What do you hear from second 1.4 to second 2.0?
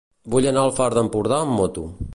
amb moto.